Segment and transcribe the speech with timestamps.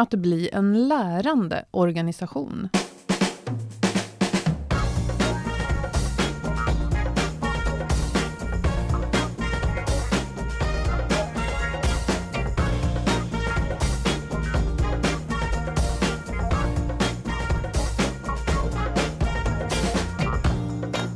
[0.00, 2.68] Att bli en lärande organisation.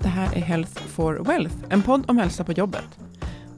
[0.03, 2.99] Det här är Health for Wealth, en podd om hälsa på jobbet.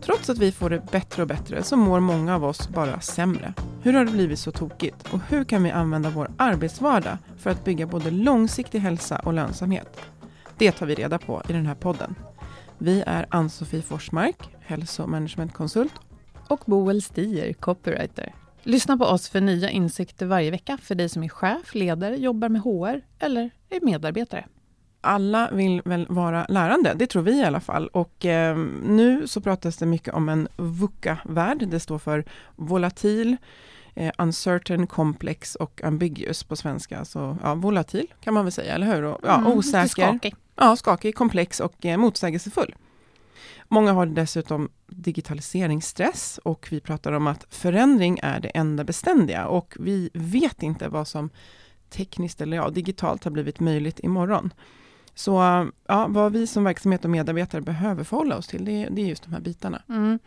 [0.02, 3.54] Trots att vi får det bättre och bättre så mår många av oss bara sämre.
[3.86, 5.12] Hur har det blivit så tokigt?
[5.12, 10.00] Och hur kan vi använda vår arbetsvardag för att bygga både långsiktig hälsa och lönsamhet?
[10.58, 12.14] Det tar vi reda på i den här podden.
[12.78, 15.92] Vi är Ann-Sofie Forsmark, hälsomanagementkonsult
[16.48, 18.34] och Boel Stier, copywriter.
[18.62, 22.48] Lyssna på oss för nya insikter varje vecka för dig som är chef, ledare, jobbar
[22.48, 24.44] med HR eller är medarbetare
[25.06, 27.88] alla vill väl vara lärande, det tror vi i alla fall.
[27.88, 31.68] Och eh, nu så pratas det mycket om en VUCA-värld.
[31.68, 32.24] Det står för
[32.56, 33.36] volatil,
[33.96, 37.04] eh, uncertain, complex och ambiguous på svenska.
[37.04, 39.02] Så ja, volatil kan man väl säga, eller hur?
[39.04, 39.88] Och, ja, Mm, osäker.
[39.88, 40.34] skakig.
[40.56, 42.74] Ja, skakig, komplex och eh, motsägelsefull.
[43.68, 49.76] Många har dessutom digitaliseringsstress och vi pratar om att förändring är det enda beständiga och
[49.80, 51.30] vi vet inte vad som
[51.90, 54.52] tekniskt eller ja, digitalt har blivit möjligt imorgon.
[55.14, 55.32] Så
[55.86, 59.22] ja, vad vi som verksamhet och medarbetare behöver förhålla oss till, det, det är just
[59.24, 59.82] de här bitarna.
[59.88, 60.18] Mm.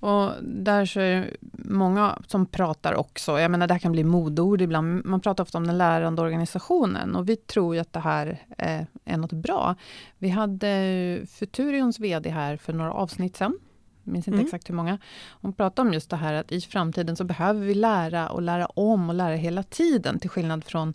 [0.00, 1.36] Och där så är
[1.72, 5.58] många som pratar också, jag menar det här kan bli modord ibland, man pratar ofta
[5.58, 9.74] om den lärande organisationen och vi tror ju att det här är, är något bra.
[10.18, 13.58] Vi hade Futurions VD här för några avsnitt sedan,
[14.02, 14.46] minns inte Mm.
[14.46, 14.98] exakt hur många.
[15.30, 18.66] Hon pratade om just det här att i framtiden så behöver vi lära och lära
[18.66, 20.94] om och lära hela tiden, till skillnad från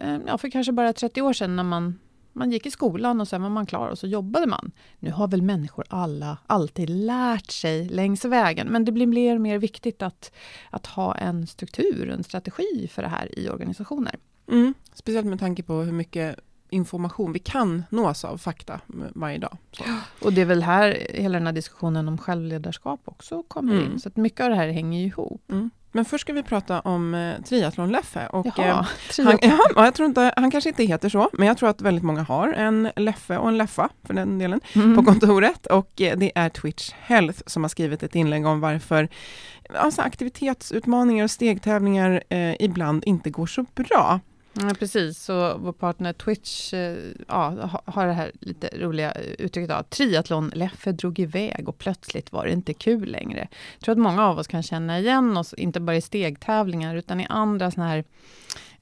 [0.00, 1.98] eh, ja, för kanske bara 30 år sedan när man
[2.32, 4.72] man gick i skolan och sen var man klar och så jobbade man.
[4.98, 9.40] Nu har väl människor alla alltid lärt sig längs vägen, men det blir mer och
[9.40, 10.32] mer viktigt att,
[10.70, 14.16] att ha en struktur, en strategi för det här i organisationer.
[14.50, 14.74] Mm.
[14.94, 16.36] Speciellt med tanke på hur mycket
[16.72, 18.80] information vi kan nås av fakta
[19.14, 19.56] varje dag.
[19.72, 19.84] Så.
[20.26, 23.92] Och det är väl här hela den här diskussionen om självledarskap också kommer Mm.
[23.92, 25.50] in, så att mycket av det här hänger ju ihop.
[25.50, 25.70] Mm.
[25.94, 28.20] Men först ska vi prata om eh, triathlon-Leffe.
[28.22, 28.84] Eh,
[29.24, 32.04] han, ja, jag tror inte, han kanske inte heter så, men jag tror att väldigt
[32.04, 34.96] många har en Leffe och en Leffa, för den delen, Mm.
[34.96, 35.66] på kontoret.
[35.66, 39.08] Och eh, det är Twitch Health som har skrivit ett inlägg om varför
[39.74, 44.20] alltså, aktivitetsutmaningar och stegtävlingar eh, ibland inte går så bra.
[44.54, 45.18] Ja, precis.
[45.18, 46.96] Så vår partner Twitch eh,
[47.28, 52.44] ja, har det här lite roliga eh, uttrycket att triathlon-Leffe drog iväg och plötsligt var
[52.46, 53.48] det inte kul längre.
[53.78, 57.20] Jag tror att många av oss kan känna igen oss, inte bara i stegtävlingar, utan
[57.20, 58.04] i andra sådana här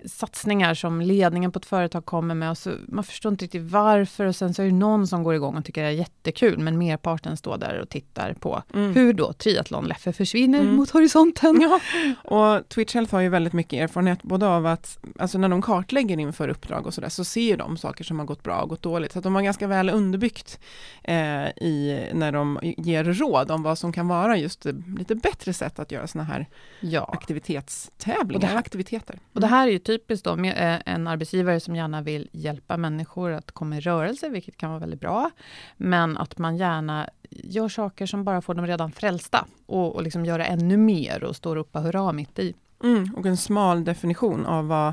[0.05, 4.25] satsningar som ledningen på ett företag kommer med och så man förstår inte riktigt varför
[4.27, 6.79] och sen så är det någon som går igång och tycker det är jättekul men
[6.79, 8.95] merparten står där och tittar på Mm.
[8.95, 10.75] hur då triathlon-Leffe försvinner Mm.
[10.77, 11.61] mot horisonten.
[11.61, 11.81] Ja,
[12.25, 16.21] och Twitch Health har ju väldigt mycket erfarenhet, både av att, alltså när de kartlägger
[16.21, 19.13] inför uppdrag och sådär, så ser de saker som har gått bra och gått dåligt.
[19.13, 20.59] Så att de har ganska väl underbyggt
[21.05, 25.53] eh, i, när de ger råd om vad som kan vara just eh, lite bättre
[25.53, 26.47] sätt att göra sådana här
[26.81, 27.11] Ja.
[27.13, 29.19] aktivitetstävlingar, Och här- aktiviteter.
[29.35, 33.31] Och det här är ju typiskt då, med en arbetsgivare som gärna vill hjälpa människor
[33.33, 35.31] att komma i rörelse, vilket kan vara väldigt bra.
[35.77, 40.25] Men att man gärna gör saker som bara får dem redan frälsta och, och liksom
[40.25, 42.55] göra ännu mer och stå och ropa hurra mitt i.
[42.85, 44.89] Mm, och en smal definition av vad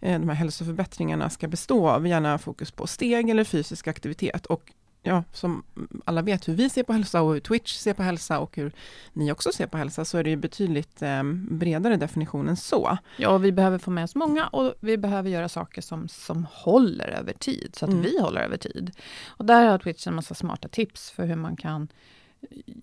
[0.00, 2.06] eh, de här hälsoförbättringarna ska bestå av.
[2.06, 4.46] Gärna fokus på steg eller fysisk aktivitet.
[4.46, 4.72] Och
[5.06, 5.62] ja, som
[6.04, 8.72] alla vet hur vi ser på hälsa och hur Twitch ser på hälsa och hur
[9.12, 12.98] ni också ser på hälsa, så är det ju betydligt eh, bredare definition än så.
[13.16, 16.46] Ja, och vi behöver få med oss många och vi behöver göra saker som, som
[16.52, 18.02] håller över tid, så att mm.
[18.02, 18.90] vi håller över tid.
[19.26, 21.88] Och där har Twitch en massa smarta tips för hur man kan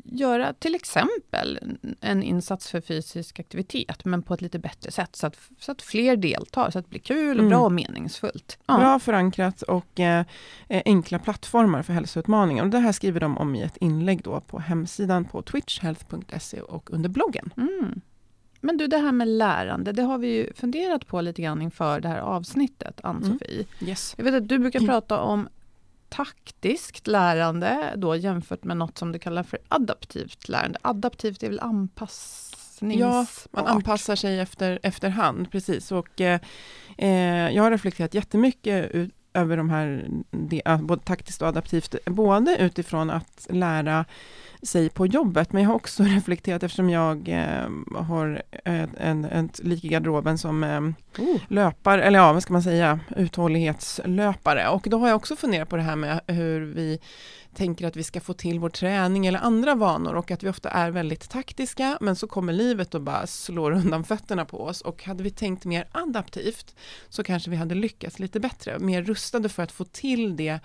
[0.04, 5.28] göra till exempel en insats för fysisk aktivitet, men på ett lite bättre sätt, så
[5.28, 7.50] att, så att fler deltar, så att det blir kul och mm.
[7.50, 8.58] bra och meningsfullt.
[8.66, 8.78] Ja.
[8.78, 10.26] Bra förankrat och eh,
[10.68, 12.64] enkla plattformar för hälsoutmaningar.
[12.64, 16.94] Och det här skriver de om i ett inlägg då på hemsidan på twitchhealth.se och
[16.94, 17.54] under bloggen.
[17.58, 18.02] Mm.
[18.62, 22.00] Men du, det här med lärande, det har vi ju funderat på lite grann inför
[22.00, 23.66] det här avsnittet, Ann-Sofie.
[23.80, 23.90] Mm.
[23.90, 24.14] Yes.
[24.18, 25.48] Jag vet att du brukar prata om
[26.14, 30.80] taktiskt lärande då jämfört med något som du kallar för adaptivt lärande.
[30.82, 33.00] Adaptivt är väl anpassnings...
[33.00, 35.92] Ja, man anpassar sig efter, efterhand, precis.
[35.92, 36.40] Och, eh,
[36.98, 40.08] eh jag har reflekterat jättemycket ut, över de här,
[40.78, 44.06] både taktiskt och adaptivt, både utifrån att lära
[44.64, 47.70] sig på jobbet, men jag har också reflekterat eftersom jag eh,
[48.04, 50.82] har ett, en, ett lik i garderoben som eh,
[51.24, 51.42] oh.
[51.48, 54.70] löpare, eller ja, vad ska man säga, uthållighetslöpare.
[54.70, 57.00] Och då har jag också funderat på det här med hur vi
[57.54, 60.70] tänker att vi ska få till vår träning eller andra vanor och att vi ofta
[60.70, 64.82] är väldigt taktiska men så kommer livet och bara slår undan fötterna på oss.
[64.82, 66.76] Och hade vi tänkt mer adaptivt
[67.10, 70.60] så kanske vi hade lyckats lite bättre, mer rustade för att få till det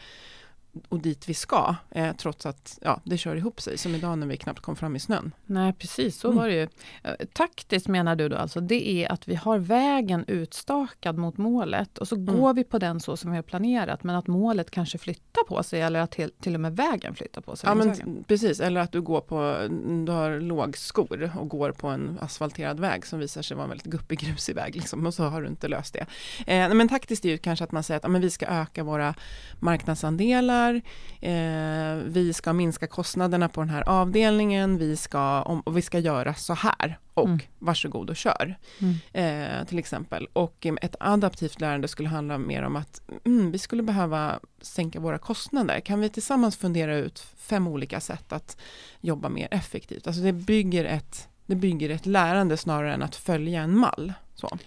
[0.89, 4.27] och dit vi ska, eh, trots att ja, det kör ihop sig, som idag när
[4.27, 5.35] vi knappt kom fram i snön.
[5.47, 6.39] Nej, precis så mm.
[6.39, 6.69] var det ju.
[7.03, 11.99] Eh, taktiskt menar du då alltså, det är att vi har vägen utstakad mot målet
[11.99, 12.37] och så mm.
[12.37, 15.63] går vi på den så som vi har planerat, men att målet kanske flyttar på
[15.63, 17.69] sig eller att till, till och med vägen flyttar på sig.
[17.69, 19.69] Ja, men, precis, eller att du går på,
[20.07, 23.87] du har lågskor och går på en asfalterad väg som visar sig vara en väldigt
[23.87, 26.07] guppig grusig väg, liksom, och så har du inte löst det.
[26.47, 28.85] Eh, men taktiskt är ju kanske att man säger att ja, men vi ska öka
[28.85, 29.15] våra
[29.61, 30.83] marknadsandelar pengar,
[31.21, 35.99] eh, vi ska minska kostnaderna på den här avdelningen, vi ska, om, och vi ska
[35.99, 37.41] göra så här och mm.
[37.59, 38.59] varsågod och kör.
[38.79, 38.95] Mm.
[39.13, 40.29] Eh, till exempel.
[40.33, 45.19] Och ett adaptivt lärande skulle handla mer om att mm, vi skulle behöva sänka våra
[45.19, 45.81] kostnader.
[45.81, 48.57] Kan vi tillsammans fundera ut fem olika sätt att
[49.01, 50.07] jobba mer effektivt?
[50.07, 54.13] Alltså det bygger ett, det bygger ett lärande snarare än att följa en mall.
[54.35, 54.59] Så.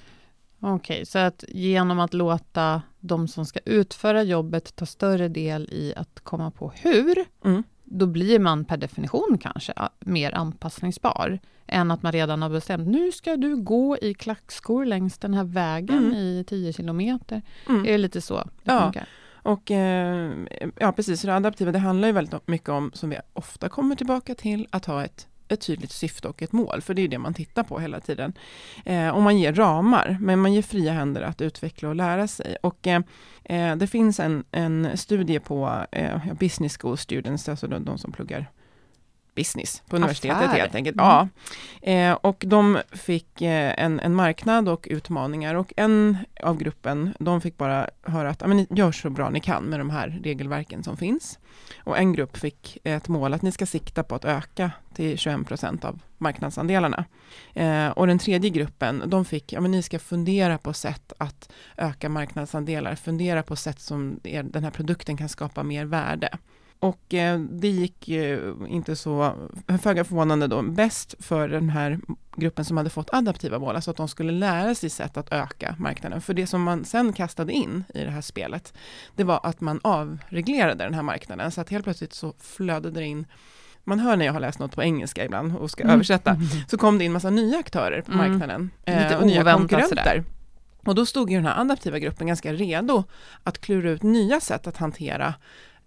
[0.59, 5.69] Okej, okay, så att genom att låta de som ska utföra jobbet ta större del
[5.71, 7.63] i att komma på hur, mm.
[7.83, 13.11] då blir man per definition kanske mer anpassningsbar, än att man redan har bestämt, nu
[13.11, 16.13] ska du gå i klackskor längs den här vägen mm.
[16.13, 17.41] i 10 kilometer.
[17.69, 17.85] Mm.
[17.85, 18.81] Är det lite så det ja.
[18.81, 19.07] funkar?
[19.43, 20.31] Och eh,
[20.79, 24.35] ja, precis, det adaptiva, det handlar ju väldigt mycket om, som vi ofta kommer tillbaka
[24.35, 27.33] till, att ha ett ett tydligt syfte och ett mål, för det är det man
[27.33, 28.33] tittar på hela tiden.
[28.85, 32.55] Eh, och man ger ramar, men man ger fria händer att utveckla och lära sig.
[32.61, 33.01] Och eh,
[33.43, 38.11] eh det finns en, en studie på eh, business school students, alltså de, de som
[38.11, 38.51] pluggar
[39.35, 40.59] business på universitetet Affär.
[40.59, 40.97] helt enkelt.
[40.99, 41.05] Mm.
[41.05, 41.27] Ja.
[41.91, 47.41] Eh, och de fick eh, en, en marknad och utmaningar och en av gruppen, de
[47.41, 50.97] fick bara höra att ni gör så bra ni kan med de här regelverken som
[50.97, 51.39] finns.
[51.83, 55.47] Och en grupp fick ett mål att ni ska sikta på att öka till 21
[55.47, 57.05] procent av marknadsandelarna.
[57.53, 61.51] Eh, och den tredje gruppen, de fick, ja men ni ska fundera på sätt att
[61.77, 66.37] öka marknadsandelar, fundera på sätt som er, den här produkten kan skapa mer värde.
[66.81, 69.33] Och eh, det gick eh, inte så,
[69.81, 71.99] föga förvånande då, bäst för den här
[72.35, 75.75] gruppen som hade fått adaptiva mål, alltså att de skulle lära sig sätt att öka
[75.79, 76.21] marknaden.
[76.21, 78.73] För det som man sen kastade in i det här spelet,
[79.15, 83.05] det var att man avreglerade den här marknaden, så att helt plötsligt så flödade det
[83.05, 83.25] in
[83.83, 85.93] man hör när jag har läst något på engelska ibland och ska mm.
[85.93, 88.31] översätta, så kom det in massa nya aktörer på mm.
[88.31, 88.71] marknaden.
[88.85, 90.23] Eh, Lite och nya konkurrenter.
[90.85, 93.03] Och då stod ju den här adaptiva gruppen ganska redo
[93.43, 95.33] att klura ut nya sätt att hantera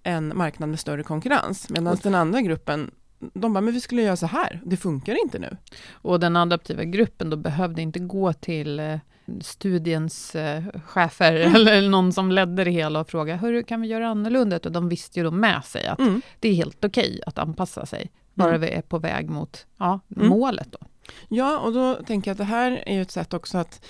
[0.04, 1.70] en marknad med större konkurrens.
[1.70, 2.90] Medan den andra gruppen
[3.32, 5.56] de bara, men vi skulle göra så här, det funkar inte nu.
[5.92, 8.99] Och den adaptiva gruppen då behövde inte gå till eh,
[9.40, 11.54] studiens eh, chefer mm.
[11.54, 14.61] eller någon som ledde det hela och fråga hur kan vi göra annorlunda?
[14.64, 16.23] Och de visste ju då med sig att mm.
[16.40, 18.61] det är helt okej okay att anpassa sig, bara mm.
[18.61, 20.28] vi är på väg mot ja, mm.
[20.28, 20.73] målet.
[20.73, 20.78] Då.
[21.28, 23.87] Ja, och då tänker jag att det här är ju ett sätt också att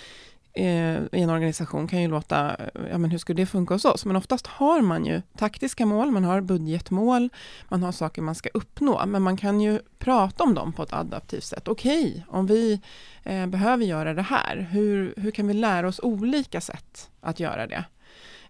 [0.56, 2.56] Eh, i en organisation kan ju låta,
[2.90, 4.04] ja men hur skulle det funka hos oss?
[4.04, 7.28] Men oftast har man ju taktiska mål, man har budgetmål,
[7.68, 10.92] man har saker man ska uppnå, men man kan ju prata om dem på ett
[10.92, 11.68] adaptivt sätt.
[11.68, 12.80] Okej, okay, om vi
[13.23, 17.66] eh, behöver göra det här, hur, hur kan vi lära oss olika sätt att göra
[17.66, 17.84] det?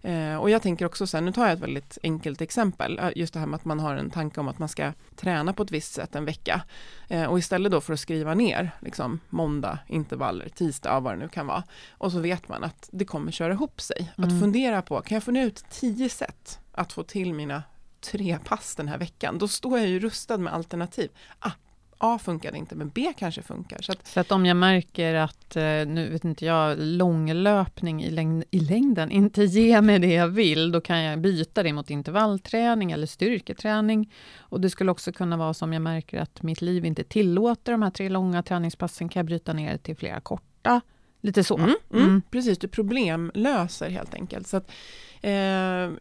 [0.05, 3.33] Eh, och jag tänker också sen, nu tar jag ett väldigt enkelt exempel, eh, just
[3.33, 5.71] det här med att man har en tanke om att man ska träna på ett
[5.71, 6.61] visst sätt en vecka.
[7.07, 11.29] Eh, och istället då för att skriva ner liksom måndag, intervaller, tisdag, vad det nu
[11.29, 11.63] kan vara.
[11.91, 14.13] Och så vet man att det kommer köra ihop sig.
[14.17, 14.29] Mm.
[14.29, 17.63] Att fundera på, kan jag få ut tio sätt att få till mina
[18.01, 19.37] tre pass den här veckan?
[19.37, 21.09] Då står jag ju rustad med alternativ.
[21.39, 21.51] Ah,
[21.97, 23.81] A funkade inte, men B kanske funkar.
[23.81, 28.11] Så att, så att om jag märker att, eh, nu vet inte jag, långlöpning i,
[28.11, 31.89] längd, i längden inte ger mig det jag vill, då kan jag byta det mot
[31.89, 34.13] intervallträning eller styrketräning.
[34.37, 37.81] Och det skulle också kunna vara som jag märker att mitt liv inte tillåter de
[37.81, 40.81] här tre långa träningspassen, kan jag bryta ner det till flera korta.
[41.21, 41.57] Lite så.
[41.57, 42.03] Mm, mm.
[42.03, 42.21] Mm.
[42.31, 44.47] Precis, du problemlöser helt enkelt.
[44.47, 44.71] Så att,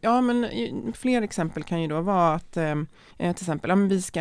[0.00, 0.48] ja, men
[0.92, 2.74] fler exempel kan ju då vara att eh,
[3.16, 4.20] till exempel, ja, men vi, ska,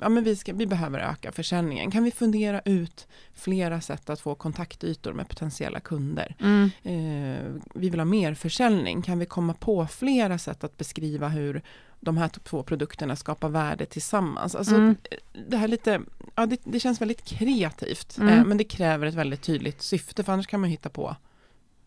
[0.00, 1.90] ja, men vi, ska, vi behöver öka försäljningen.
[1.90, 6.36] Kan vi fundera ut flera sätt att få kontaktytor med potentiella kunder?
[6.40, 6.70] Mm.
[6.82, 9.02] Eh, vi vill ha mer försäljning.
[9.02, 11.62] Kan vi komma på flera sätt att beskriva hur
[12.04, 14.54] de här två produkterna skapar värde tillsammans.
[14.54, 14.96] Alltså, mm.
[15.48, 16.00] Det här lite,
[16.34, 18.38] ja, det, det känns väldigt kreativt, mm.
[18.38, 21.16] eh, men det kräver ett väldigt tydligt syfte, för annars kan man hitta på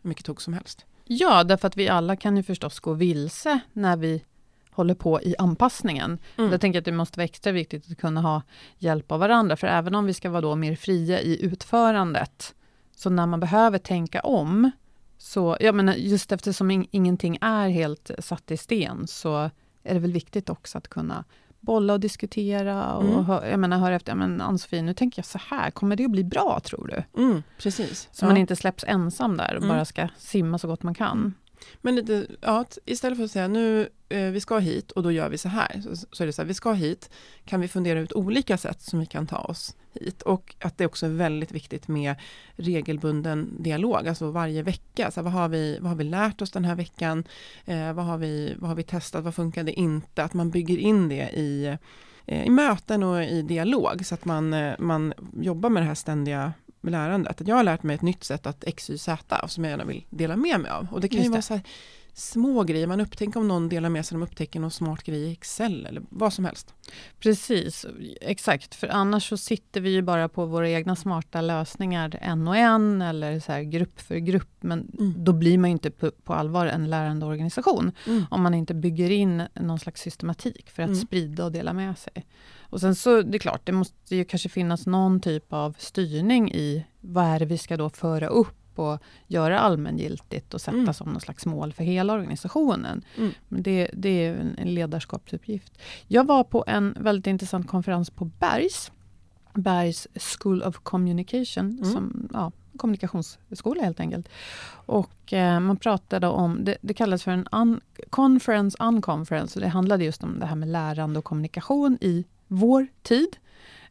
[0.02, 0.86] hur mycket tog som helst.
[1.08, 4.24] Ja, därför att vi alla kan ju förstås gå vilse när vi
[4.72, 6.20] håller på i anpassningen.
[6.38, 6.52] Mm.
[6.52, 8.42] Jag tänker att det måste vara extra viktigt att kunna ha
[8.78, 12.56] hjälp av varandra, för även om vi ska vara då mer fria i utförandet,
[12.96, 14.72] så när man behöver tänka om,
[15.18, 19.50] så, jag menar, just eftersom in, ingenting är helt satt i sten, så
[19.84, 21.24] är det väl viktigt också att kunna
[21.68, 23.26] bolla och diskutera och mm.
[23.26, 26.12] hör, jag menar, höra efter, men Ann-Sofie, nu tänker jag så här, kommer det att
[26.12, 27.22] bli bra tror du?
[27.22, 28.10] Mm, precis.
[28.12, 28.28] Så ja.
[28.28, 29.70] man inte släpps ensam där och mm.
[29.70, 31.34] bara ska simma så gott man kan.
[31.82, 35.30] Men lite, ja, istället för att säga nu, eh, vi ska hit och då gör
[35.30, 37.10] vi så här, så, så, är det så här, vi ska hit,
[37.46, 40.22] kan vi fundera ut olika sätt som vi kan ta oss hit?
[40.22, 42.16] Och att det också är väldigt viktigt med
[42.56, 46.52] regelbunden dialog, alltså varje vecka, så här, vad, har vi, vad har vi lärt oss
[46.52, 47.24] den här veckan,
[47.66, 51.10] eh, vad, har vi, vad har vi testat, vad funkade inte, att man bygger in
[51.10, 51.78] det i eh,
[52.46, 56.54] i möten och i dialog så att man, eh, man jobbar med det här ständiga
[56.92, 57.42] lärandet.
[57.42, 59.18] Att jag har lärt mig ett nytt sätt att x, y, z
[59.48, 60.88] som jag gärna vill dela med mig av.
[60.92, 61.64] Och det kan Just ju vara så här,
[62.18, 65.32] små grejer, man upptäcker om någon delar med sig, de upptäcker någon smart grej i
[65.32, 66.74] Excel eller vad som helst.
[67.20, 67.86] Precis,
[68.22, 72.58] exakt, för annars så sitter vi ju bara på våra egna smarta lösningar en och
[72.58, 75.14] en eller så grupp för grupp, men mm.
[75.18, 78.26] då blir man ju inte på, på allvar en lärande organisation mm.
[78.32, 81.02] om man inte bygger in någon slags systematik för att mm.
[81.02, 82.26] sprida och dela med sig.
[82.70, 86.52] Och sen så, det är klart, det måste ju kanske finnas någon typ av styrning
[86.52, 90.94] i vad är det vi ska då föra upp och göra allmängiltigt och sätta mm.
[90.94, 93.02] som någon slags mål för hela organisationen.
[93.18, 93.32] Mm.
[93.48, 95.78] Men det, det är en ledarskapsuppgift.
[96.08, 98.92] Jag var på en väldigt intressant konferens på Bergs,
[99.54, 101.86] Bergs School of Communication, mm.
[101.86, 104.30] som, ja, kommunikationsskola helt enkelt.
[104.70, 109.68] Och eh, man pratade om, det, det kallas för en un, conference unconference, och det
[109.68, 113.38] handlade just om det här med lärande och kommunikation i vår tid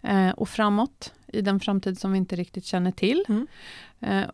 [0.03, 3.25] eh, och framåt, i den framtid som vi inte riktigt känner till.
[3.29, 3.47] Mm.
[4.01, 4.31] Eh,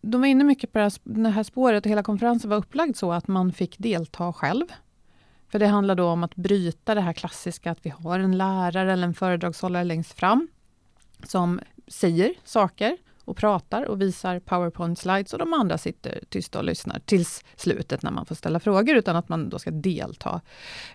[0.00, 2.96] de var inne mycket på det här, det här spåret och hela konferensen var upplagd
[2.96, 4.66] så att man fick delta själv.
[5.48, 8.92] För det handlar då om att bryta det här klassiska att vi har en lärare
[8.92, 10.48] eller en föredragshållare längst fram
[11.24, 16.98] som säger saker och pratar och visar powerpoint-slides och de andra sitter tysta och lyssnar
[16.98, 20.40] tills slutet när man får ställa frågor, utan att man då ska delta.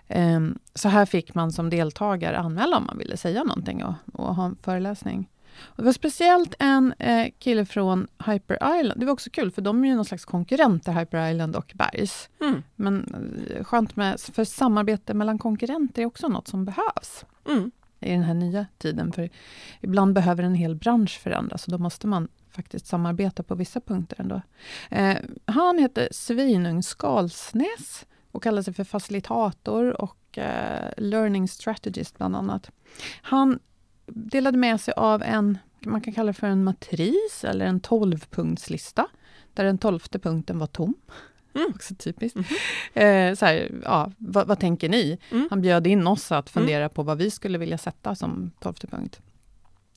[0.08, 4.34] Um, så här fick man som deltagare anmäla om man ville säga någonting och, och
[4.34, 5.28] ha en föreläsning.
[5.60, 9.00] Och det var speciellt en eh, kille från Hyper Island.
[9.00, 12.28] Det var också kul, för de är ju någon slags konkurrenter, Hyper Island och Bergs.
[12.40, 12.62] Mm.
[12.74, 13.14] Men
[13.50, 17.24] eh, skönt med, för samarbete mellan konkurrenter är också något som behövs.
[17.48, 19.12] Mm i den här nya tiden.
[19.12, 19.30] För
[19.80, 24.20] ibland behöver en hel bransch förändras och då måste man faktiskt samarbeta på vissa punkter
[24.20, 24.40] ändå.
[24.90, 32.36] Eh, han heter Svinung Skalsnäs och kallar sig för facilitator och eh, learning strategist bland
[32.36, 32.70] annat.
[33.22, 33.58] Han
[34.06, 39.06] delade med sig av en, man kan kalla det för en matris eller en tolvpunktslista,
[39.54, 40.94] där den tolfte punkten var tom.
[41.56, 41.72] Mm.
[41.74, 42.38] Också typiskt.
[42.94, 43.30] Mm.
[43.30, 45.18] Eh, så här, ja, vad, vad, tänker ni?
[45.30, 45.46] Mm.
[45.50, 46.90] Han bjöd in oss att fundera mm.
[46.90, 49.20] på vad vi skulle vilja sätta som tolfte punkt.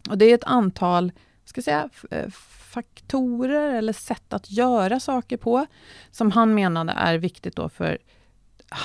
[0.10, 1.12] Och det är ett antal
[1.50, 2.30] ska säga, eh,
[2.70, 5.66] faktorer eller sätt att göra saker på,
[6.12, 7.98] som han menade är viktigt då för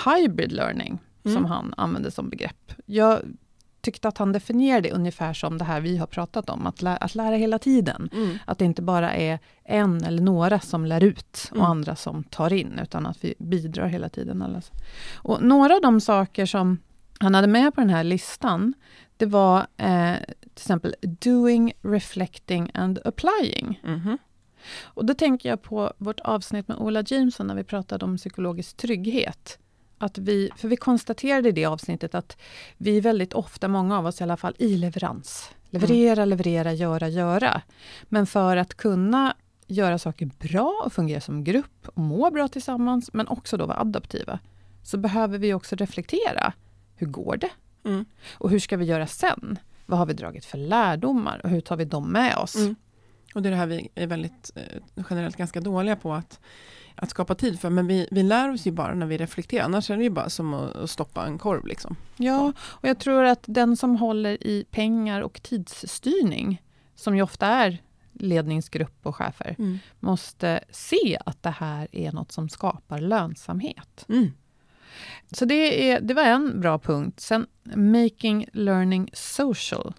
[0.05, 1.45] hybrid learning, som mm.
[1.45, 2.73] han använde som begrepp.
[2.87, 3.21] Jag
[3.85, 6.97] tyckte att han definierade det ungefär som det här vi har pratat om, att, lä
[6.97, 8.09] att lära hela tiden.
[8.13, 8.39] Mm.
[8.47, 11.71] Att det inte bara är en eller några som lär ut och Mm.
[11.71, 14.43] andra som tar in, utan att vi bidrar hela tiden.
[14.43, 14.63] Alla.
[15.15, 16.79] Och några av de saker som
[17.21, 18.75] han hade med på den här listan,
[19.17, 23.81] det var eh, till exempel doing, reflecting and applying.
[23.85, 24.19] Mhm.
[24.83, 28.77] Och då tänker jag på vårt avsnitt med Ola Jameson när vi pratade om psykologisk
[28.77, 29.59] trygghet.
[30.05, 32.37] Att vi, för vi konstaterade i det avsnittet att
[32.77, 35.51] vi väldigt ofta, många av oss i alla fall, i leverans.
[35.71, 37.63] Leverera, leverera, göra, göra.
[38.03, 39.35] Men för att kunna
[39.67, 43.81] göra saker bra och fungera som grupp och må bra tillsammans, men också då vara
[43.81, 44.39] adaptiva,
[44.83, 46.53] så behöver vi också reflektera.
[46.97, 47.51] Hur går det?
[47.85, 48.05] Mm.
[48.33, 49.59] Och hur ska vi göra sen?
[49.87, 52.57] Vad har vi dragit för lärdomar och hur tar vi dem med oss?
[52.57, 52.75] Mm.
[53.35, 56.41] Och det är det här vi är väldigt eh, generellt ganska dåliga på att,
[56.97, 57.71] att skapa tid för.
[57.71, 59.65] Men vi, vi lär oss ju bara när vi reflekterar.
[59.65, 61.67] Annars är det ju bara som att, stoppa en korv.
[61.67, 61.97] Liksom.
[62.17, 66.63] Ja, och jag tror att den som håller i pengar och tidsstyrning,
[66.95, 67.79] som ju ofta är
[68.13, 69.79] ledningsgrupp och chefer, Mm.
[70.01, 74.05] måste se att det här är något som skapar lönsamhet.
[74.09, 74.33] Mm.
[75.33, 77.21] Så det, är, det var en bra punkt.
[77.21, 79.95] Sen making learning social.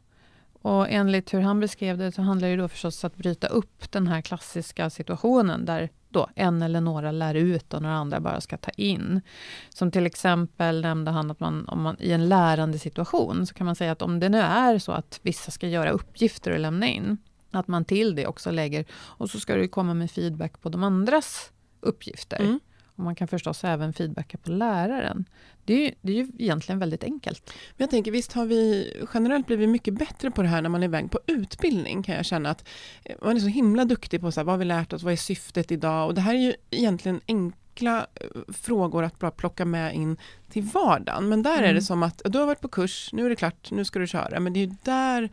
[0.66, 3.92] Och enligt hur han beskrev det så handlar det då förstås om att bryta upp
[3.92, 8.42] den här klassiska situationen där då en eller några lär ut och några andra bara
[8.42, 9.22] ska ta in.
[9.70, 13.66] Som till exempel nämnde han att man, om man i en lärande situation så kan
[13.66, 16.88] man säga att om det nu är så att vissa ska göra uppgifter och lämna
[16.88, 17.18] in,
[17.52, 20.84] att man till det också lägger och så ska du komma med feedback på de
[20.84, 22.40] andras uppgifter.
[22.40, 22.60] Mm.
[22.96, 25.26] Och man kan förstås även feedbacka på läraren.
[25.66, 27.44] Det är, ju, det är ju egentligen väldigt enkelt.
[27.46, 30.84] Men jag tänker, visst har vi generellt blivit mycket bättre på det här när man
[30.84, 32.68] är iväg på utbildning, kan jag känna att
[33.04, 35.14] eh, man är så himla duktig på så här, vad har vi lärt oss, vad
[35.14, 36.08] är syftet idag?
[36.08, 40.18] Och det här är ju egentligen enkla eh, frågor att bara plocka med in
[40.50, 41.30] till vardagen.
[41.30, 41.76] Men där är Mm.
[41.76, 44.08] det som att, du har varit på kurs, nu är det klart, nu ska du
[44.08, 44.40] köra.
[44.40, 45.30] Men det är ju där,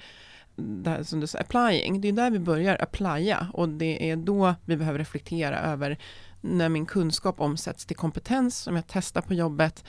[0.57, 4.55] där som du sa, applying, det är där vi börjar applya och det är då
[4.65, 5.99] vi behöver reflektera över
[6.43, 9.85] när min kunskap omsätts till kompetens som jag testar på jobbet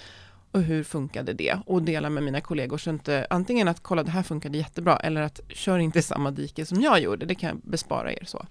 [0.52, 1.60] och hur funkade det?
[1.66, 5.22] Och dela med mina kollegor så inte antingen att kolla det här funkade jättebra eller
[5.22, 8.46] att kör inte i samma dike som jag gjorde, det kan jag bespara er så.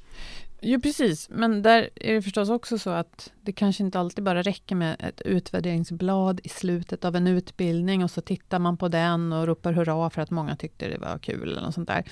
[0.64, 1.28] Jo, precis.
[1.30, 4.97] Men där är det förstås också så att det kanske inte alltid bara räcker med
[4.99, 9.73] ett utvärderingsblad i slutet av en utbildning och så tittar man på den och ropar
[9.73, 12.04] hurra för att många tyckte det var kul eller något sånt där.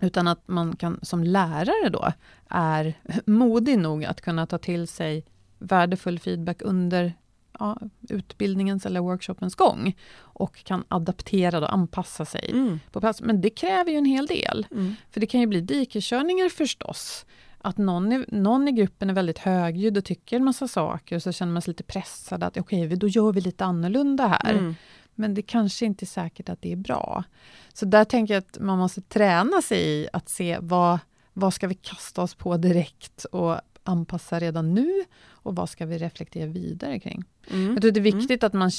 [0.00, 2.12] Utan att man kan som lärare då
[2.48, 5.24] är modig nog att kunna ta till sig
[5.58, 7.14] värdefull feedback under
[7.58, 7.76] ja,
[8.08, 12.80] utbildningens eller workshopens gång och kan adaptera och anpassa sig Mm.
[12.92, 13.22] på plats.
[13.22, 14.66] Men det kräver ju en hel del.
[14.70, 14.94] Mm.
[15.10, 17.26] För det kan ju bli dikeskörningar förstås.
[17.62, 21.22] Att någon i, någon i gruppen är väldigt högljudd och tycker en massa saker och
[21.22, 24.52] så känner man sig lite pressad att okej, okay, då gör vi lite annorlunda här.
[24.54, 24.74] Mm.
[25.20, 27.24] Men det kanske inte är säkert att det är bra.
[27.72, 30.98] Så där tänker jag att man måste träna sig i att se vad,
[31.32, 35.98] vad ska vi kasta oss på direkt och anpassa redan nu och vad ska vi
[35.98, 37.24] reflektera vidare kring.
[37.50, 37.72] Mm.
[37.72, 38.70] Jag tror det är viktigt att man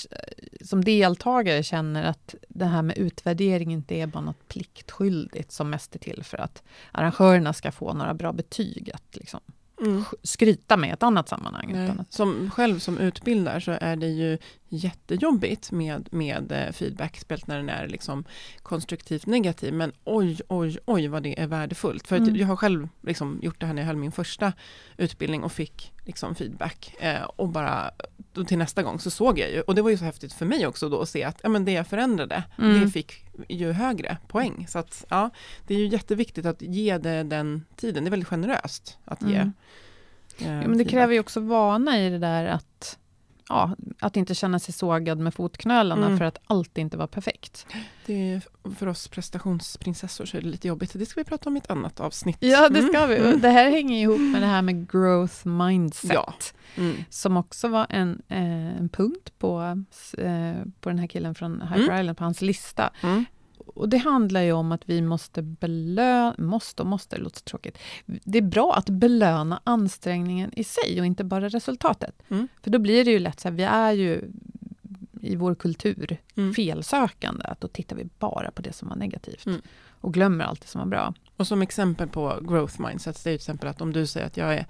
[0.61, 5.95] som deltagare känner att det här med utvärdering inte är bara något pliktskyldigt som mest
[5.95, 9.39] är till för att arrangörerna ska få några bra betyg att liksom
[9.81, 10.03] Mm.
[10.23, 11.69] skryta med i ett annat sammanhang.
[11.73, 11.89] Nej.
[11.89, 14.37] Att, Som själv som utbildar så är det ju
[14.71, 18.23] jättejobbigt med, med eh, feedback, speciellt när den är liksom
[18.63, 19.73] konstruktivt negativ.
[19.73, 22.07] Men oj, oj, oj vad det är värdefullt.
[22.07, 22.35] För att Mm.
[22.35, 24.53] jag har själv liksom gjort det här när jag höll min första
[24.97, 26.95] utbildning och fick liksom feedback.
[26.99, 27.91] Eh, och bara
[28.33, 30.45] då till nästa gång så såg jag ju, och det var ju så häftigt för
[30.45, 32.81] mig också då att se att ja, men det jag förändrade, Mm.
[32.81, 34.65] det fick ju högre poäng.
[34.69, 35.29] Så att ja,
[35.67, 38.03] det är ju jätteviktigt att ge det den tiden.
[38.03, 39.35] Det är väldigt generöst att ge.
[39.35, 39.53] Mm.
[40.39, 40.87] eh, ja, men det feedback.
[40.89, 42.97] kräver ju också vana i det där att,
[43.51, 46.17] ja, att inte känna sig sågad med fotknölarna Mm.
[46.17, 47.65] för att allt inte var perfekt.
[48.05, 48.41] Det är
[48.75, 50.91] för oss prestationsprinsessor så är det lite jobbigt.
[50.93, 52.37] Det ska vi prata om i ett annat avsnitt.
[52.39, 53.17] Ja, det ska vi.
[53.17, 53.39] Mm.
[53.41, 56.11] Det här hänger ihop med det här med growth mindset.
[56.13, 56.33] Ja.
[56.77, 56.95] Mm.
[57.09, 59.83] Som också var en, eh, en punkt på,
[60.17, 61.99] eh, på den här killen från Hyper Mm.
[61.99, 62.89] Island, på hans lista.
[63.65, 67.43] Och det handlar ju om att vi måste belöna, måste och måste, det låter så
[67.43, 67.77] tråkigt.
[68.05, 72.15] Det är bra att belöna ansträngningen i sig och inte bara resultatet.
[72.29, 72.47] Mm.
[72.63, 74.21] För då blir det ju lätt så här, vi är ju
[75.21, 76.53] i vår kultur Mm.
[76.53, 79.45] felsökande, att då tittar vi bara på det som var negativt.
[79.45, 79.61] Mm.
[80.01, 81.13] Och glömmer allt det som var bra.
[81.37, 84.25] Och som exempel på growth mindset, det är ju till exempel att om du säger
[84.27, 84.65] att jag är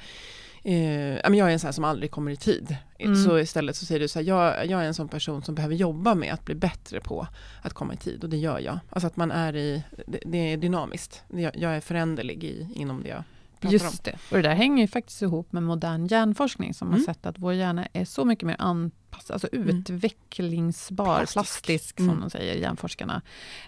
[0.63, 2.75] Eh, jag är en sån här som aldrig kommer i tid.
[2.99, 3.15] Mm.
[3.15, 5.75] Så istället så säger du så här, jag, jag är en sån person som behöver
[5.75, 7.27] jobba med att bli bättre på
[7.61, 8.79] att komma i tid och det gör jag.
[8.89, 11.23] Alltså att man är i, det, det är dynamiskt.
[11.27, 13.23] Jag, jag är föränderlig i, inom det jag
[13.61, 13.97] pratar Just om.
[14.03, 14.17] det.
[14.31, 16.99] Och det där hänger ju faktiskt ihop med modern hjärnforskning som Mm.
[16.99, 21.33] har sett att vår hjärna är så mycket mer anpassad, alltså utvecklingsbar, Plastisk.
[21.33, 22.11] plastisk, Mm.
[22.11, 23.21] som de säger, hjärnforskarna,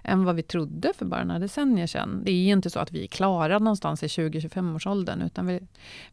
[0.03, 2.21] än vad vi trodde för bara några decennier sedan.
[2.25, 5.59] Det är inte så att vi är klara någonstans i 20-25 års åldern, utan vi,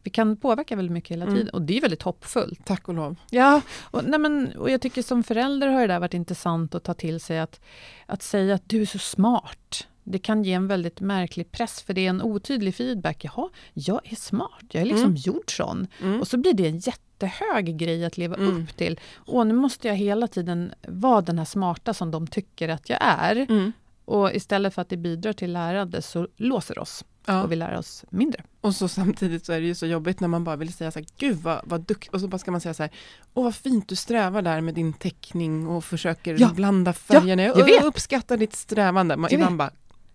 [0.03, 1.37] vi kan påverka väldigt mycket hela Mm.
[1.37, 1.53] tiden.
[1.53, 2.65] Och det är väldigt hoppfullt.
[2.65, 3.15] Tack och lov.
[3.29, 6.83] Ja, och, nej men, och jag tycker som förälder har det där varit intressant att
[6.83, 7.59] ta till sig att,
[8.05, 9.87] att säga att du är så smart.
[10.03, 13.23] Det kan ge en väldigt märklig press, för det är en otydlig feedback.
[13.25, 15.15] Jaha, jag är smart, jag är liksom Mm.
[15.15, 15.87] gjord sån.
[16.01, 16.19] Mm.
[16.21, 18.63] Och så blir det en jättehög grej att leva Mm.
[18.63, 18.99] upp till.
[19.27, 22.99] Åh, nu måste jag hela tiden vara den här smarta som de tycker att jag
[23.01, 23.35] är.
[23.35, 23.71] Mm.
[24.05, 27.43] Och istället för att det bidrar till lärande så låser det oss Ja.
[27.43, 28.43] och vi lär oss mindre.
[28.61, 30.99] Och så samtidigt så är det ju så jobbigt när man bara vill säga så
[30.99, 32.91] här, gud vad, vad duktig, och så bara ska man säga så här,
[33.33, 36.49] åh vad fint du strävar där med din teckning och försöker Ja.
[36.55, 37.43] blanda färgerna.
[37.43, 37.83] jag vet.
[37.83, 39.17] uppskattar ditt strävande.
[39.17, 39.71] Man, Jag ibland bara,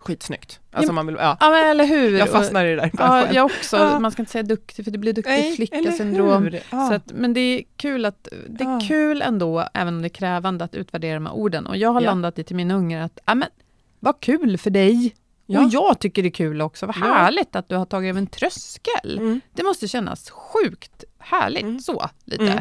[0.06, 0.60] skitsnyggt.
[0.72, 2.18] Alltså Ja, man vill, ja, Ja, men eller hur?
[2.18, 2.90] jag fastnar i det där.
[2.98, 3.76] Ja, jag också.
[3.76, 3.98] Ja.
[3.98, 6.50] Man ska inte säga duktig, för det blir duktig flicka-syndrom.
[6.70, 6.88] Ja.
[6.88, 8.80] Så att, men det är kul att det är Ja.
[8.88, 11.66] kul ändå, även om det är krävande, att utvärdera de här orden.
[11.66, 13.48] Och jag har landat i till mina ungar att, ja men,
[14.00, 15.14] vad kul för dig.
[15.48, 16.86] Och jag tycker det är kul också.
[16.86, 19.18] Vad härligt att du har tagit över en tröskel.
[19.18, 19.40] Mm.
[19.54, 21.80] Det måste kännas sjukt härligt Mm.
[21.80, 22.42] så, lite.
[22.44, 22.58] Mm.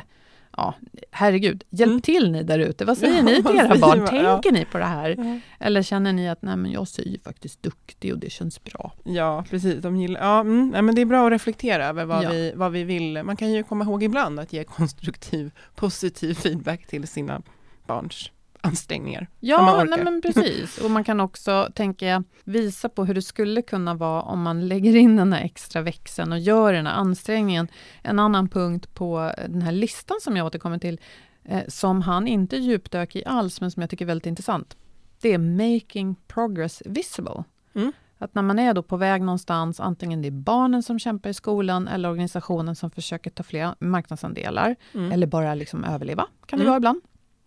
[0.58, 0.74] Ja,
[1.12, 2.02] herregud, hjälp Mm.
[2.02, 2.86] till ni där ute.
[2.86, 4.00] Vad säger Ja, ni till era barn?
[4.00, 4.15] man?
[4.15, 4.34] Ja.
[4.34, 5.15] Tänker ni på det här?
[5.18, 5.39] Ja.
[5.60, 8.94] Eller känner ni att nej, men jag säger faktiskt duktig och det känns bra?
[9.04, 9.82] Ja, precis.
[9.82, 12.30] De gillar, ja, mm, nej, men det är bra att reflektera över vad, Ja.
[12.30, 13.24] vi, vad vi vill.
[13.24, 17.41] Man kan ju komma ihåg ibland att ge konstruktiv, positiv feedback till sina
[17.88, 18.32] barns
[18.65, 19.28] ansträngningar.
[19.39, 20.78] Ja, nej men precis.
[20.78, 24.67] Och man kan också, tänker jag, visa på hur det skulle kunna vara om man
[24.67, 27.67] lägger in den här extra växeln och gör den här ansträngningen.
[28.01, 30.99] En annan punkt på den här listan som jag återkommer till,
[31.45, 34.78] eh, som han inte djupdök i alls, men som jag tycker är väldigt intressant.
[35.21, 37.43] Det är making progress visible.
[37.75, 37.91] Mm.
[38.17, 41.34] Att när man är då på väg någonstans, antingen det är barnen som kämpar i
[41.34, 45.12] skolan eller organisationen som försöker ta fler marknadsandelar, Mm.
[45.12, 46.69] eller bara liksom överleva, kan det Mm.
[46.71, 47.01] vara ibland.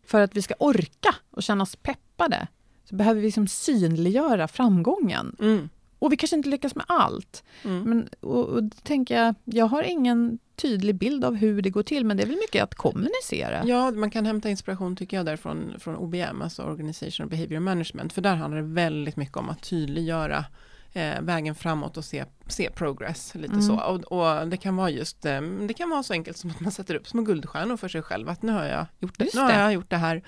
[0.08, 2.46] För att vi ska orka och känna oss peppade,
[2.84, 5.36] så behöver vi liksom synliggöra framgången.
[5.40, 5.68] Mm.
[5.98, 7.44] Och vi kanske inte lyckas med allt.
[7.64, 7.82] Mm.
[7.82, 12.04] Men, och, och tänker jag, jag har ingen tydlig bild av hur det går till,
[12.04, 13.62] men det är väl mycket att kommunicera.
[13.66, 18.22] Ja, man kan hämta inspiration tycker jag därifrån från OBM, alltså Organization Behavior Management, för
[18.22, 20.44] där handlar det väldigt mycket om att tydliggöra
[20.92, 23.34] eh, vägen framåt och se, se progress.
[23.34, 23.62] Lite Mm.
[23.62, 23.80] så.
[23.80, 26.72] Och, och det kan vara just, eh, det kan vara så enkelt som att man
[26.72, 29.40] sätter upp små guldstjärnor för sig själv, att nu har jag gjort det, Just nu
[29.40, 29.58] har det.
[29.58, 30.22] jag gjort det här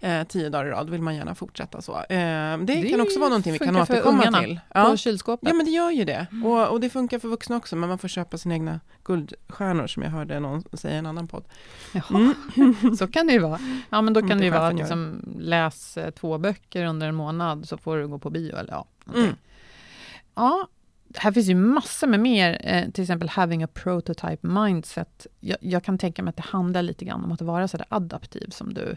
[0.00, 1.96] eh, tio dagar i rad, vill man gärna fortsätta så.
[1.96, 4.60] Eh, det, Det kan också vara någonting vi kan återkomma till.
[4.74, 5.48] På kylskåpet.
[5.48, 6.26] Ja men det gör ju det.
[6.44, 10.02] Och, och det funkar för vuxna också, men man får köpa sina egna guldstjärnor som
[10.02, 11.44] jag hörde någon säga i en annan podd.
[11.92, 12.34] Jaha,
[12.98, 13.58] så kan det ju vara.
[13.90, 17.14] Ja, men då kan Inte det ju vara liksom, läs eh, två böcker under en
[17.14, 18.56] månad så får du gå på bio.
[18.56, 18.86] Eller, ja.
[19.14, 19.34] Mm.
[20.36, 20.68] Ja,
[21.14, 25.26] här finns ju massor med mer, eh, till exempel having a prototype mindset.
[25.40, 27.86] Jag, jag kan tänka mig att det handlar lite grann om att vara så där
[27.88, 28.96] adaptiv som du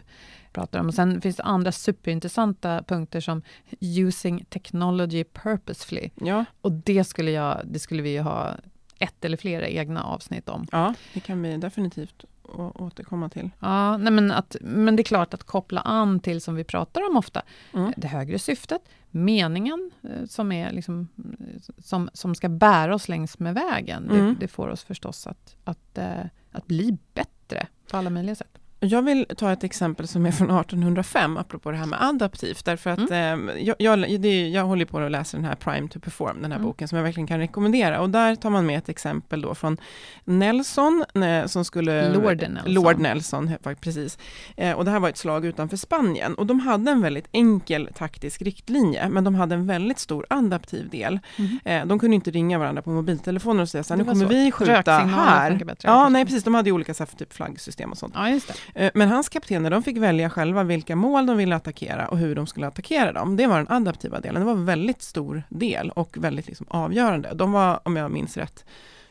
[0.52, 0.86] pratar om.
[0.88, 3.42] Och sen finns det andra superintressanta punkter som
[3.80, 6.10] using technology purposefully.
[6.14, 8.56] Ja, Och det skulle, jag, det skulle vi ju ha
[8.98, 10.66] ett eller flera egna avsnitt om.
[10.72, 13.50] ja, det kan vi definitivt å- återkomma till.
[13.60, 17.10] Ja, nej men, att, men det är klart att koppla an till, som vi pratar
[17.10, 17.42] om ofta,
[17.74, 17.92] Mm.
[17.96, 23.38] det högre syftet, meningen eh, som, är liksom, eh, som, som ska bära oss längs
[23.38, 24.10] med vägen.
[24.10, 24.26] Mm.
[24.26, 28.58] Det, det får oss förstås att, att, eh, att bli bättre på alla möjliga sätt.
[28.82, 32.90] Jag vill ta ett exempel som är från 1805, apropå det här med adaptivt, därför
[32.90, 33.16] att eh,
[33.64, 36.58] jag, jag, det, jag håller på att läsa den här Prime to Perform, den här
[36.58, 36.68] Mm.
[36.68, 38.00] boken som jag verkligen kan rekommendera.
[38.00, 39.76] Och där tar man med ett exempel då från
[40.24, 42.12] Nelson, eh, som skulle...
[42.12, 42.72] Lord Nelson.
[42.74, 44.18] Lord Nelson, precis.
[44.56, 46.34] Eh, och det här var ett slag utanför Spanien.
[46.34, 50.88] Och de hade en väldigt enkel taktisk riktlinje, men de hade en väldigt stor adaptiv
[50.88, 51.18] del.
[51.64, 54.32] Eh, de kunde inte ringa varandra på mobiltelefoner och säga så nu kommer svårt.
[54.32, 55.64] vi skjuta här.
[55.64, 58.14] bättre, Ja, nej precis, de hade ju olika så här, typ flaggsystem och sånt.
[58.16, 58.54] Ja, just det.
[58.74, 62.34] Eh, Men hans kaptener de fick välja själva vilka mål de ville attackera och hur
[62.34, 63.36] de skulle attackera dem.
[63.36, 64.40] Det var den adaptiva delen.
[64.40, 67.30] Det var en väldigt stor del och väldigt liksom avgörande.
[67.34, 68.64] De var, om jag minns rätt,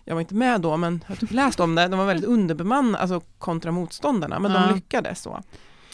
[0.05, 2.25] jag var inte med då, men jag har typ läst om det, de var väldigt
[2.29, 4.59] underbemannade, alltså kontra motståndarna, men Ja.
[4.67, 5.41] de lyckades så.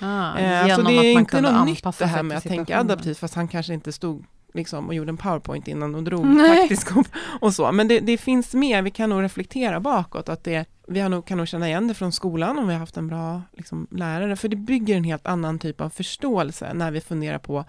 [0.02, 3.36] Ah, Eh, så det är inte något nytt det här med att tänka adaptivt, fast
[3.36, 4.26] han kanske inte stod
[4.56, 6.58] liksom och gjorde en powerpoint innan och drog Nej.
[6.58, 7.08] taktisk upp
[7.42, 7.72] och så.
[7.72, 11.26] Men det, det finns mer, vi kan nog reflektera bakåt, att det, vi har nog,
[11.26, 14.36] kan nog känna igen det från skolan om vi har haft en bra liksom, lärare,
[14.36, 17.66] för det bygger en helt annan typ av förståelse när vi funderar på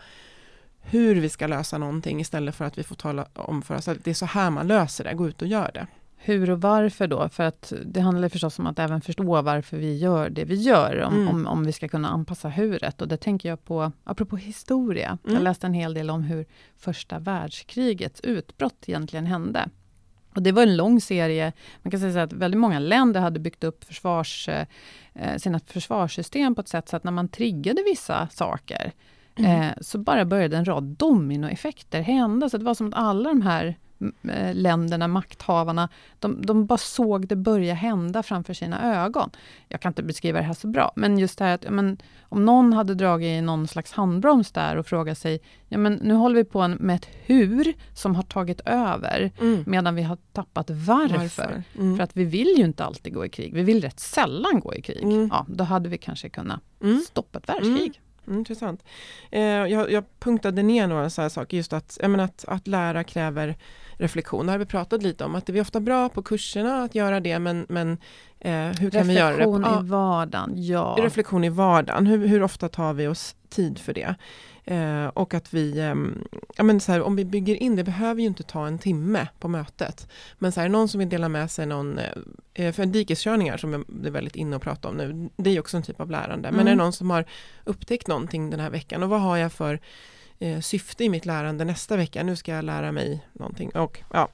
[0.80, 4.04] hur vi ska lösa någonting istället för att vi får tala om för oss att
[4.04, 5.86] det är så här man löser det, gå ut och gör det.
[6.26, 7.28] Hur och varför då?
[7.28, 11.02] För att det handlar förstås om att även förstå varför vi gör det vi gör,
[11.02, 11.28] om, Mm.
[11.28, 13.02] om, om vi ska kunna anpassa huret.
[13.02, 15.18] Och det tänker jag på, apropå historia.
[15.24, 15.34] Mm.
[15.34, 19.68] Jag läste en hel del om hur första världskrigets utbrott egentligen hände.
[20.34, 21.52] Och det var en lång serie.
[21.82, 26.60] Man kan säga att väldigt många länder hade byggt upp försvars, eh, sina försvarssystem på
[26.60, 28.92] ett sätt så att när man triggade vissa saker
[29.36, 29.62] mm.
[29.62, 32.48] eh, så bara började en rad dominoeffekter hända.
[32.48, 33.76] Så det var som att alla de här
[34.52, 39.30] länderna, makthavarna, de, de bara såg det börja hända framför sina ögon.
[39.68, 42.44] Jag kan inte beskriva det här så bra, men just det här att men, om
[42.44, 46.36] någon hade dragit i någon slags handbroms där och frågat sig, ja men nu håller
[46.36, 49.64] vi på med ett hur som har tagit över, mm.
[49.66, 51.18] medan vi har tappat varför.
[51.18, 51.62] varför?
[51.78, 51.96] Mm.
[51.96, 54.74] För att vi vill ju inte alltid gå i krig, vi vill rätt sällan gå
[54.74, 55.04] i krig.
[55.04, 55.28] Mm.
[55.32, 57.00] Ja, då hade vi kanske kunnat mm.
[57.00, 58.00] stoppa ett världskrig.
[58.26, 58.84] Mm, intressant.
[59.30, 63.56] Eh, jag, jag punktade ner några så saker, just att, menar, att, att lära kräver
[63.98, 64.46] reflektion.
[64.46, 67.20] Det har vi pratat lite om, att vi är ofta bra på kurserna att göra
[67.20, 67.98] det, men, men
[68.40, 69.44] eh, hur kan vi göra det?
[69.44, 70.96] Reflektion i vardagen, ja.
[71.00, 74.14] Reflektion i vardagen, hur, hur ofta tar vi oss tid för det?
[74.66, 75.94] Eh, och att vi, eh,
[76.56, 79.28] ja men så här, om vi bygger in, det behöver ju inte ta en timme
[79.38, 80.08] på mötet.
[80.38, 82.00] Men så här, någon som vill dela med sig någon,
[82.54, 85.76] eh, för dikeskörningar som det är väldigt inne att prata om nu, det är också
[85.76, 86.50] en typ av lärande.
[86.50, 86.66] Men mm.
[86.66, 87.24] är det någon som har
[87.64, 89.80] upptäckt någonting den här veckan och vad har jag för
[90.38, 92.22] eh, syfte i mitt lärande nästa vecka.
[92.22, 93.70] Nu ska jag lära mig någonting.
[93.70, 94.28] Och, ja.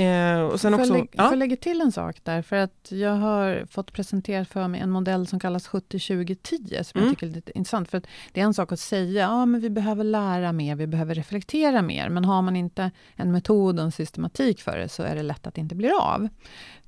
[0.00, 1.28] Eh, och sen får också, jag, ja.
[1.28, 4.90] får lägga till en sak där, för att jag har fått presenterat för mig en
[4.90, 7.08] modell som kallas 70-20-10, som mm.
[7.08, 7.90] jag tycker är lite intressant.
[7.90, 11.14] För det är en sak att säga, ja men vi behöver lära mer, vi behöver
[11.14, 15.14] reflektera mer, men har man inte en metod och en systematik för det, så är
[15.14, 16.28] det lätt att det inte blir av.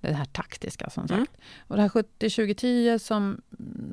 [0.00, 1.09] Det här taktiska som mm.
[1.09, 1.37] sagt.
[1.37, 1.64] Mm.
[1.68, 3.40] Och det här 70-20-10 som,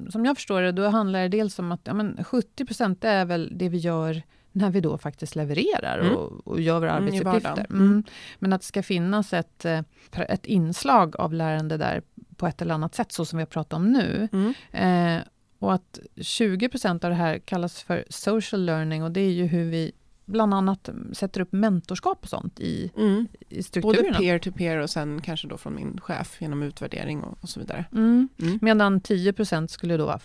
[0.10, 3.52] som jag förstår det, då handlar det dels om att ja, men 70% är väl
[3.56, 4.24] det vi gör
[4.56, 6.16] när vi då faktiskt levererar mm.
[6.16, 7.66] och, och, gör våra mm, arbetsuppgifter.
[7.70, 8.04] Mm.
[8.40, 12.02] Men att det ska finnas ett, eh, ett inslag av lärande där
[12.36, 14.28] på ett eller annat sätt, så som vi har pratat om nu.
[14.32, 14.54] Mm.
[14.72, 15.24] Eh,
[15.60, 19.70] och att 20% av det här kallas för social learning och det är ju hur
[19.70, 19.92] vi
[20.26, 23.28] bland annat sätter upp mentorskap och sånt i, mm.
[23.50, 24.10] i strukturerna.
[24.10, 27.50] Både peer to peer och sen kanske då från min chef genom utvärdering och, och
[27.50, 27.86] så vidare.
[27.92, 28.30] Mm.
[28.42, 28.60] Mm.
[28.62, 30.20] Medan 10% skulle då vara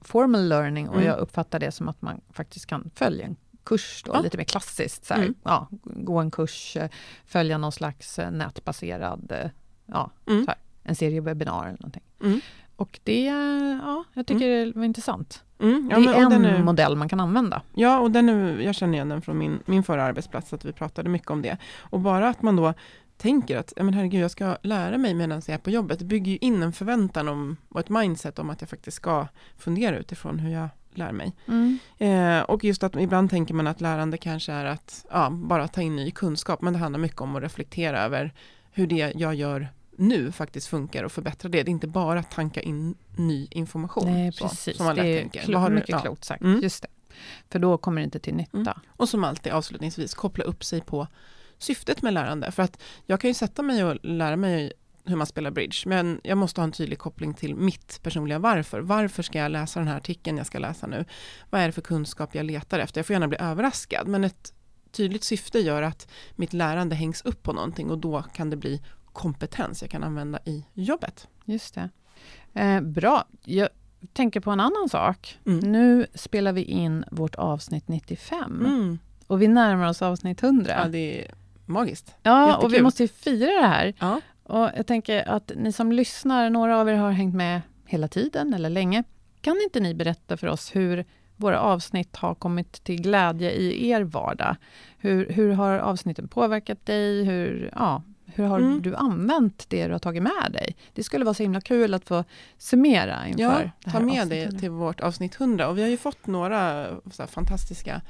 [0.00, 1.06] formal learning och mm.
[1.06, 4.20] jag uppfattar det som att man faktiskt kan följa en kurs, då, ja.
[4.20, 5.04] lite mer klassiskt.
[5.04, 5.34] Så mm.
[5.42, 6.90] ja, gå en kurs, eh,
[7.26, 9.50] följa någon slags eh, nätbaserad, eh,
[9.86, 10.46] ja, mm.
[10.46, 12.02] här, en serie webbinar eller någonting.
[12.22, 12.40] Mm.
[12.76, 13.24] Och det,
[13.82, 14.72] ja, jag tycker mm.
[14.72, 15.44] det var intressant.
[15.58, 15.88] Mm.
[15.90, 17.62] Ja, det är en är, modell man kan använda.
[17.74, 20.72] Ja, och den är, jag känner igen den från min, min förra arbetsplats, att vi
[20.72, 21.58] pratade mycket om det.
[21.78, 22.74] Och bara att man då
[23.16, 26.32] tänker att, men herregud, jag ska lära mig medan jag är på jobbet, det bygger
[26.32, 29.26] ju in en förväntan om, och ett mindset om att jag faktiskt ska
[29.58, 31.32] fundera utifrån hur jag lär mig.
[31.48, 31.78] Mm.
[31.98, 35.82] Eh, och just att ibland tänker man att lärande kanske är att ja, bara ta
[35.82, 38.32] in ny kunskap, men det handlar mycket om att reflektera över
[38.72, 41.62] hur det jag gör nu faktiskt funkar och förbättra det.
[41.62, 44.12] Det är inte bara att tanka in ny information.
[44.12, 44.76] Nej, precis.
[44.76, 45.40] som man det är tänker.
[45.40, 46.00] Klo mycket ja.
[46.00, 46.42] klokt sagt.
[46.42, 46.60] Mm.
[46.60, 46.88] Just det.
[47.50, 48.58] För då kommer det inte till nytta.
[48.58, 48.74] Mm.
[48.86, 51.06] Och som alltid avslutningsvis koppla upp sig på
[51.58, 52.50] syftet med lärande.
[52.50, 54.72] För att jag kan ju sätta mig och lära mig
[55.04, 58.80] hur man spelar bridge, men jag måste ha en tydlig koppling till mitt personliga varför.
[58.80, 61.04] Varför ska jag läsa den här artikeln jag ska läsa nu?
[61.50, 62.98] Vad är det för kunskap jag letar efter?
[62.98, 64.52] Jag får gärna bli överraskad, men ett
[64.92, 68.82] tydligt syfte gör att mitt lärande hängs upp på någonting och då kan det bli
[69.12, 71.28] kompetens jag kan använda i jobbet.
[71.44, 71.90] Just det.
[72.60, 73.24] Eh, bra.
[73.44, 73.68] Jag
[74.12, 75.38] tänker på en annan sak.
[75.46, 75.72] Mm.
[75.72, 78.98] Nu spelar vi in vårt avsnitt 95 mm.
[79.26, 80.72] och vi närmar oss avsnitt 100.
[80.82, 81.34] Ja, det är
[81.66, 82.14] magiskt.
[82.22, 82.66] Ja, Jättekul.
[82.66, 83.94] och vi måste fira det här.
[83.98, 84.20] Ja.
[84.44, 88.54] Och jag tänker att ni som lyssnar, några av er har hängt med hela tiden
[88.54, 89.04] eller länge.
[89.40, 91.04] Kan inte ni berätta för oss hur
[91.36, 94.56] våra avsnitt har kommit till glädje i er vardag?
[94.98, 97.24] Hur, hur har avsnitten påverkat dig?
[97.24, 98.82] Hur, ja, hur har mm.
[98.82, 100.76] du använt det du har tagit med dig?
[100.92, 102.24] Det skulle vara så himla kul att få
[102.58, 105.68] summera inför ja, det här ta med det till vårt avsnitt 100.
[105.68, 106.88] Och vi har ju fått några
[107.28, 108.00] fantastiska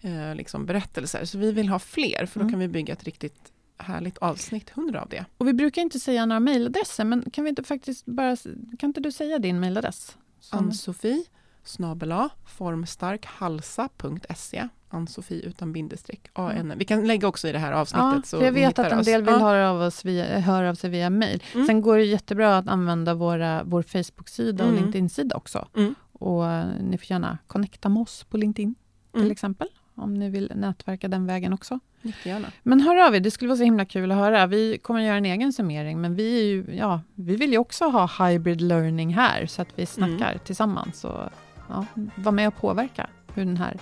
[0.00, 2.52] eh, liksom berättelser, så vi vill ha fler, för då mm.
[2.52, 5.24] kan vi bygga ett riktigt härligt avsnitt, 100 av det.
[5.38, 8.36] Och vi brukar inte säga några mejladresser, men kan vi inte faktiskt bara,
[8.78, 10.16] kan inte du säga din mejladress?
[10.50, 11.24] Ann-Sofie
[11.64, 16.30] snabela formstarkhalsa.se Ann-Sofie utan bindestreck.
[16.32, 16.72] AN.
[16.76, 18.14] Vi kan lägga också i det här avsnittet.
[18.14, 19.40] Ja, så jag vet att en del vill ja.
[19.40, 21.42] höra, av oss via, höra av sig via mejl.
[21.54, 21.66] Mm.
[21.66, 24.82] Sen går det jättebra att använda våra, vår Facebook-sida och mm.
[24.82, 25.68] LinkedIn-sida också.
[25.76, 25.94] Mm.
[26.12, 28.74] Och eh, ni får gärna connecta med oss på LinkedIn,
[29.12, 29.32] till mm.
[29.32, 31.80] exempel om ni vill nätverka den vägen också.
[32.06, 32.52] Jättegärna.
[32.62, 34.46] Men hör av er, det skulle vara så himla kul att höra.
[34.46, 37.84] Vi kommer att göra en egen summering, men vi, ju, ja, vi vill ju också
[37.84, 40.38] ha hybrid learning här, så att vi snackar mm.
[40.44, 41.30] tillsammans och
[41.68, 43.76] ja, vara med och påverka hur den här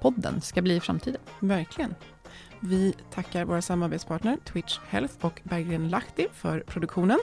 [0.00, 1.20] podden ska bli i framtiden.
[1.40, 1.94] Verkligen.
[2.60, 7.18] Vi tackar våra samarbetspartner Twitch Health och Berggren Lahti för produktionen.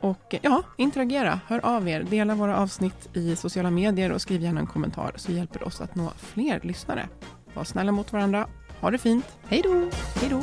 [0.00, 4.60] Och ja, interagera, hör av er, dela våra avsnitt i sociala medier och skriv gärna
[4.60, 7.08] en kommentar så hjälper det oss att nå fler lyssnare.
[7.54, 8.48] Var snälla mot varandra.
[8.80, 9.24] Ha det fint.
[9.48, 9.90] Hej då!
[10.20, 10.42] Hej då!